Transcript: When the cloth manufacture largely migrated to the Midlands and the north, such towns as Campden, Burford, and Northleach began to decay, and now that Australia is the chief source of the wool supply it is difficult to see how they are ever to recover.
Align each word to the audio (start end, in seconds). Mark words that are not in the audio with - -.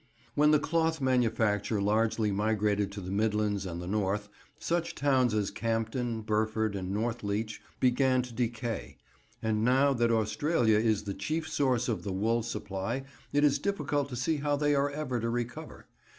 When 0.33 0.49
the 0.49 0.57
cloth 0.57 0.99
manufacture 0.99 1.79
largely 1.79 2.31
migrated 2.31 2.91
to 2.93 3.01
the 3.01 3.11
Midlands 3.11 3.67
and 3.67 3.79
the 3.79 3.85
north, 3.85 4.29
such 4.57 4.95
towns 4.95 5.35
as 5.35 5.51
Campden, 5.51 6.25
Burford, 6.25 6.75
and 6.75 6.89
Northleach 6.91 7.61
began 7.79 8.23
to 8.23 8.33
decay, 8.33 8.97
and 9.43 9.63
now 9.63 9.93
that 9.93 10.09
Australia 10.09 10.79
is 10.79 11.03
the 11.03 11.13
chief 11.13 11.47
source 11.47 11.87
of 11.87 12.01
the 12.01 12.11
wool 12.11 12.41
supply 12.41 13.03
it 13.31 13.43
is 13.43 13.59
difficult 13.59 14.09
to 14.09 14.15
see 14.15 14.37
how 14.37 14.55
they 14.55 14.73
are 14.73 14.89
ever 14.89 15.19
to 15.19 15.29
recover. 15.29 15.85